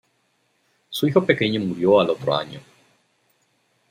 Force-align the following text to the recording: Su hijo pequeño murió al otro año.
Su 0.89 1.07
hijo 1.07 1.23
pequeño 1.23 1.59
murió 1.61 1.99
al 1.99 2.09
otro 2.09 2.35
año. 2.35 2.59